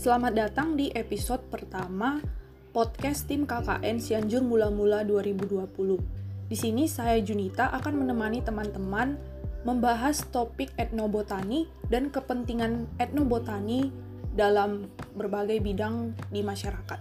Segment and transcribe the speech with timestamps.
[0.00, 2.24] Selamat datang di episode pertama
[2.72, 6.48] podcast tim KKN Sianjur Mula-Mula 2020.
[6.48, 9.20] Di sini saya Junita akan menemani teman-teman
[9.68, 13.92] membahas topik etnobotani dan kepentingan etnobotani
[14.32, 14.88] dalam
[15.20, 17.00] berbagai bidang di masyarakat.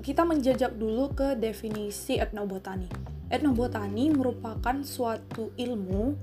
[0.00, 2.88] Kita menjajak dulu ke definisi etnobotani.
[3.28, 6.16] Etnobotani merupakan suatu ilmu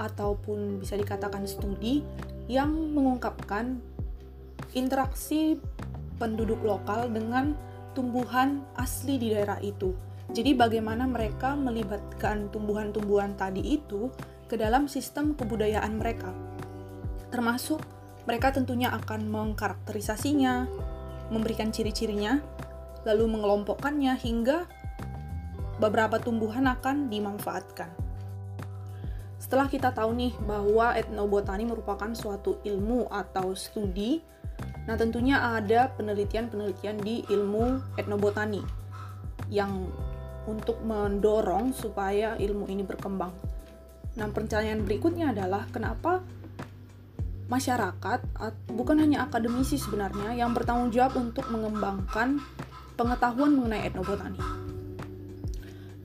[0.00, 2.00] ataupun bisa dikatakan studi
[2.48, 3.89] yang mengungkapkan
[4.76, 5.58] interaksi
[6.20, 7.56] penduduk lokal dengan
[7.96, 9.96] tumbuhan asli di daerah itu.
[10.30, 14.14] Jadi bagaimana mereka melibatkan tumbuhan-tumbuhan tadi itu
[14.46, 16.30] ke dalam sistem kebudayaan mereka.
[17.34, 17.82] Termasuk
[18.30, 20.70] mereka tentunya akan mengkarakterisasinya,
[21.34, 22.38] memberikan ciri-cirinya,
[23.02, 24.70] lalu mengelompokkannya hingga
[25.82, 27.90] beberapa tumbuhan akan dimanfaatkan.
[29.40, 34.20] Setelah kita tahu nih bahwa etnobotani merupakan suatu ilmu atau studi,
[34.88, 38.64] nah tentunya ada penelitian-penelitian di ilmu etnobotani
[39.52, 39.88] yang
[40.48, 43.30] untuk mendorong supaya ilmu ini berkembang.
[44.16, 46.24] Nah, pertanyaan berikutnya adalah kenapa
[47.50, 48.22] masyarakat
[48.70, 52.38] bukan hanya akademisi sebenarnya yang bertanggung jawab untuk mengembangkan
[52.94, 54.38] pengetahuan mengenai etnobotani.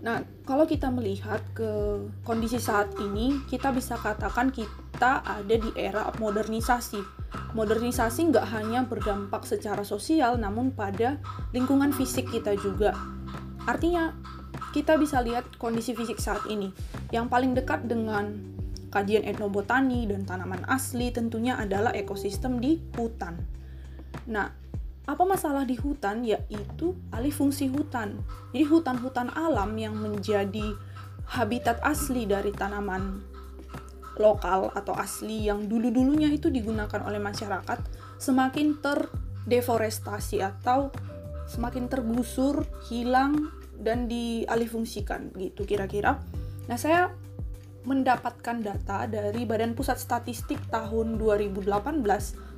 [0.05, 6.13] Nah, kalau kita melihat ke kondisi saat ini, kita bisa katakan kita ada di era
[6.21, 7.01] modernisasi.
[7.55, 11.19] Modernisasi nggak hanya berdampak secara sosial, namun pada
[11.55, 12.91] lingkungan fisik kita juga.
[13.65, 14.13] Artinya,
[14.75, 16.67] kita bisa lihat kondisi fisik saat ini.
[17.09, 18.55] Yang paling dekat dengan
[18.91, 23.35] kajian etnobotani dan tanaman asli tentunya adalah ekosistem di hutan.
[24.31, 24.47] Nah,
[25.05, 28.19] apa masalah di hutan yaitu alih fungsi hutan.
[28.55, 30.73] Jadi hutan-hutan alam yang menjadi
[31.29, 33.34] habitat asli dari tanaman
[34.17, 37.79] lokal atau asli yang dulu-dulunya itu digunakan oleh masyarakat
[38.17, 40.89] semakin terdeforestasi atau
[41.45, 46.17] semakin tergusur, hilang dan dialihfungsikan gitu kira-kira.
[46.65, 47.13] Nah, saya
[47.85, 51.69] mendapatkan data dari Badan Pusat Statistik tahun 2018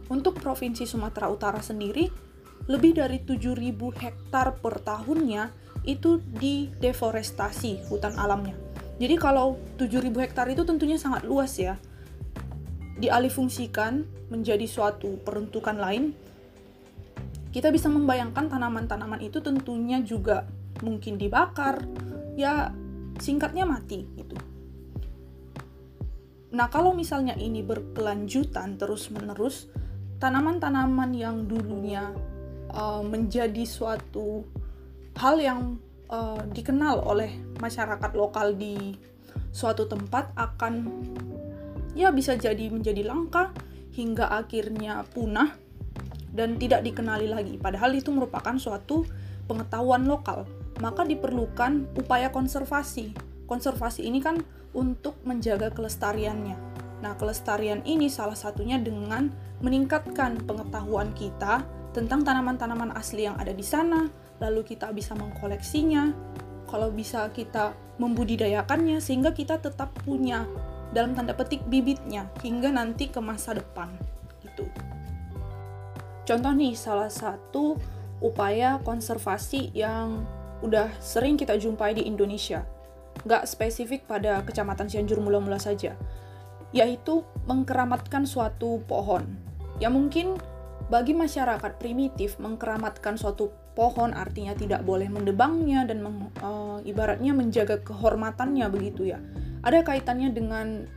[0.08, 2.08] untuk Provinsi Sumatera Utara sendiri
[2.72, 5.52] lebih dari 7.000 hektar per tahunnya
[5.88, 8.67] itu di deforestasi hutan alamnya.
[8.98, 11.78] Jadi kalau 7.000 hektar itu tentunya sangat luas ya.
[12.98, 14.02] Dialihfungsikan
[14.34, 16.18] menjadi suatu peruntukan lain.
[17.54, 20.50] Kita bisa membayangkan tanaman-tanaman itu tentunya juga
[20.82, 21.86] mungkin dibakar,
[22.38, 22.74] ya
[23.22, 24.38] singkatnya mati gitu.
[26.54, 29.70] Nah, kalau misalnya ini berkelanjutan terus-menerus,
[30.18, 32.14] tanaman-tanaman yang dulunya
[32.74, 34.46] uh, menjadi suatu
[35.18, 35.62] hal yang
[36.12, 38.96] uh, dikenal oleh masyarakat lokal di
[39.52, 40.74] suatu tempat akan
[41.98, 43.50] ya bisa jadi menjadi langka
[43.96, 45.58] hingga akhirnya punah
[46.30, 47.58] dan tidak dikenali lagi.
[47.58, 49.08] Padahal itu merupakan suatu
[49.50, 50.46] pengetahuan lokal.
[50.78, 53.18] Maka diperlukan upaya konservasi.
[53.50, 54.38] Konservasi ini kan
[54.78, 56.54] untuk menjaga kelestariannya.
[57.02, 59.34] Nah kelestarian ini salah satunya dengan
[59.66, 61.66] meningkatkan pengetahuan kita
[61.98, 64.06] tentang tanaman-tanaman asli yang ada di sana,
[64.38, 66.14] lalu kita bisa mengkoleksinya,
[66.68, 70.46] kalau bisa kita membudidayakannya sehingga kita tetap punya
[70.94, 73.92] dalam tanda petik bibitnya hingga nanti ke masa depan
[74.44, 74.68] gitu.
[76.28, 77.80] Contoh nih salah satu
[78.20, 80.28] upaya konservasi yang
[80.60, 82.66] udah sering kita jumpai di Indonesia.
[83.24, 85.98] Nggak spesifik pada kecamatan Cianjur mula-mula saja,
[86.76, 89.26] yaitu mengkeramatkan suatu pohon.
[89.78, 90.38] Ya mungkin
[90.88, 97.78] bagi masyarakat primitif, mengkeramatkan suatu pohon artinya tidak boleh mendebangnya dan meng, uh, ibaratnya menjaga
[97.86, 99.22] kehormatannya begitu ya.
[99.62, 100.90] Ada kaitannya dengan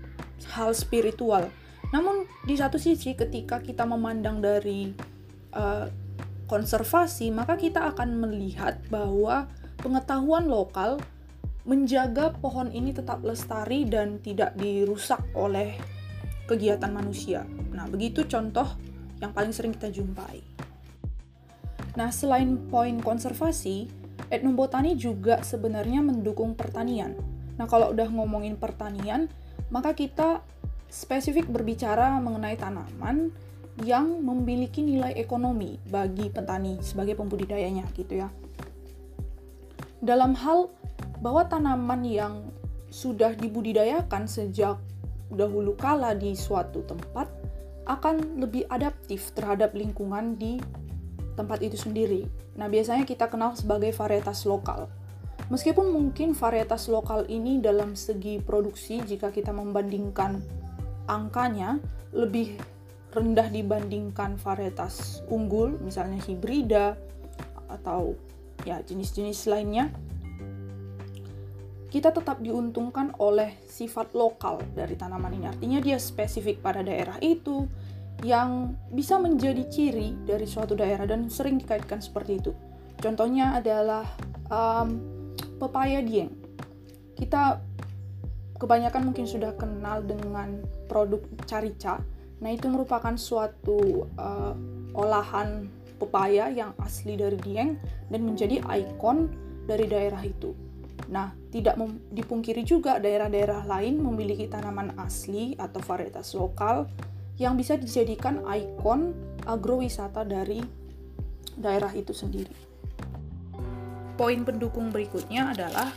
[0.57, 1.53] hal spiritual.
[1.93, 4.97] Namun di satu sisi ketika kita memandang dari
[5.53, 5.85] uh,
[6.49, 9.45] konservasi, maka kita akan melihat bahwa
[9.77, 10.97] pengetahuan lokal
[11.69, 15.77] menjaga pohon ini tetap lestari dan tidak dirusak oleh
[16.49, 17.45] kegiatan manusia.
[17.77, 18.67] Nah, begitu contoh
[19.21, 20.41] yang paling sering kita jumpai.
[22.01, 23.85] Nah, selain poin konservasi,
[24.33, 27.13] etnobotani juga sebenarnya mendukung pertanian.
[27.61, 29.29] Nah, kalau udah ngomongin pertanian,
[29.69, 30.41] maka kita
[30.89, 33.29] spesifik berbicara mengenai tanaman
[33.85, 38.33] yang memiliki nilai ekonomi bagi petani sebagai pembudidayanya gitu ya.
[40.01, 40.73] Dalam hal
[41.21, 42.49] bahwa tanaman yang
[42.89, 44.81] sudah dibudidayakan sejak
[45.29, 47.29] dahulu kala di suatu tempat
[47.85, 50.57] akan lebih adaptif terhadap lingkungan di
[51.41, 52.29] tempat itu sendiri.
[52.61, 54.93] Nah, biasanya kita kenal sebagai varietas lokal.
[55.49, 60.39] Meskipun mungkin varietas lokal ini dalam segi produksi jika kita membandingkan
[61.09, 61.81] angkanya
[62.13, 62.55] lebih
[63.11, 66.95] rendah dibandingkan varietas unggul, misalnya hibrida
[67.67, 68.15] atau
[68.63, 69.91] ya jenis-jenis lainnya,
[71.91, 75.47] kita tetap diuntungkan oleh sifat lokal dari tanaman ini.
[75.51, 77.67] Artinya dia spesifik pada daerah itu
[78.21, 82.53] yang bisa menjadi ciri dari suatu daerah dan sering dikaitkan seperti itu.
[83.01, 84.05] Contohnya adalah
[84.53, 85.01] um,
[85.57, 86.29] pepaya dieng.
[87.17, 87.61] Kita
[88.61, 92.05] kebanyakan mungkin sudah kenal dengan produk carica.
[92.45, 94.53] Nah, itu merupakan suatu uh,
[94.93, 97.77] olahan pepaya yang asli dari Dieng
[98.09, 99.29] dan menjadi ikon
[99.69, 100.57] dari daerah itu.
[101.13, 101.77] Nah, tidak
[102.13, 106.89] dipungkiri juga daerah-daerah lain memiliki tanaman asli atau varietas lokal
[107.41, 109.17] yang bisa dijadikan ikon
[109.49, 110.61] agrowisata dari
[111.57, 112.53] daerah itu sendiri.
[114.21, 115.89] Poin pendukung berikutnya adalah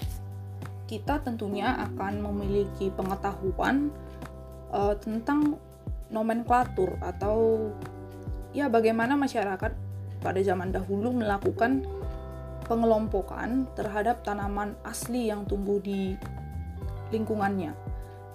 [0.88, 3.92] kita tentunya akan memiliki pengetahuan
[4.72, 5.60] uh, tentang
[6.08, 7.68] nomenklatur atau
[8.56, 9.76] ya bagaimana masyarakat
[10.24, 11.84] pada zaman dahulu melakukan
[12.64, 16.16] pengelompokan terhadap tanaman asli yang tumbuh di
[17.12, 17.76] lingkungannya.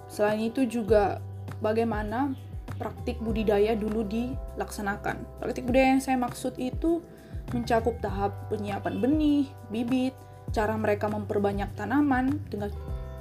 [0.05, 1.17] Selain itu juga
[1.57, 2.37] bagaimana
[2.79, 5.43] praktik budidaya dulu dilaksanakan.
[5.43, 7.03] Praktik budidaya yang saya maksud itu
[7.51, 10.15] mencakup tahap penyiapan benih, bibit,
[10.55, 12.71] cara mereka memperbanyak tanaman dengan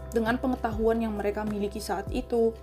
[0.09, 2.57] dengan pengetahuan yang mereka miliki saat itu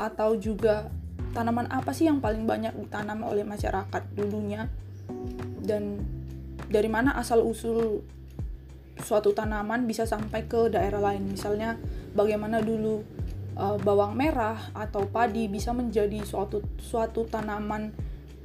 [0.00, 0.88] atau juga
[1.36, 4.66] tanaman apa sih yang paling banyak ditanam oleh masyarakat dulunya
[5.60, 6.00] dan
[6.72, 8.00] dari mana asal usul
[9.00, 11.76] suatu tanaman bisa sampai ke daerah lain misalnya
[12.16, 13.04] bagaimana dulu
[13.60, 17.92] uh, bawang merah atau padi bisa menjadi suatu suatu tanaman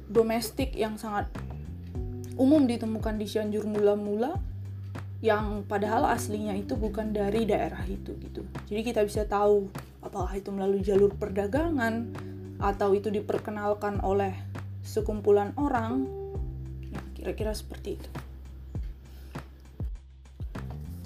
[0.06, 1.32] domestik yang sangat
[2.36, 4.36] umum ditemukan di Cianjur mula-mula
[5.24, 8.44] yang padahal aslinya itu bukan dari daerah itu gitu.
[8.68, 9.72] Jadi kita bisa tahu
[10.04, 12.12] apakah itu melalui jalur perdagangan
[12.60, 14.36] atau itu diperkenalkan oleh
[14.84, 16.04] sekumpulan orang.
[16.92, 18.10] Ya, kira-kira seperti itu.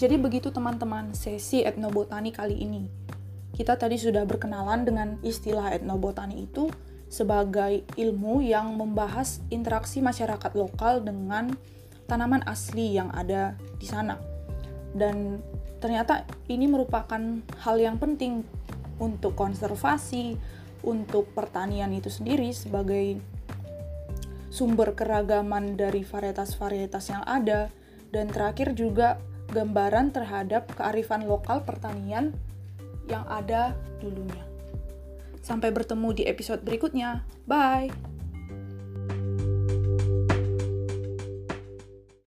[0.00, 2.99] Jadi begitu teman-teman sesi etnobotani kali ini.
[3.60, 6.72] Kita tadi sudah berkenalan dengan istilah etnobotani itu
[7.12, 11.52] sebagai ilmu yang membahas interaksi masyarakat lokal dengan
[12.08, 14.16] tanaman asli yang ada di sana.
[14.96, 15.44] Dan
[15.76, 17.20] ternyata ini merupakan
[17.60, 18.48] hal yang penting
[18.96, 20.40] untuk konservasi,
[20.80, 23.20] untuk pertanian itu sendiri sebagai
[24.48, 27.68] sumber keragaman dari varietas-varietas yang ada
[28.08, 29.20] dan terakhir juga
[29.52, 32.32] gambaran terhadap kearifan lokal pertanian
[33.10, 34.46] yang ada dulunya.
[35.42, 37.26] Sampai bertemu di episode berikutnya.
[37.44, 38.09] Bye.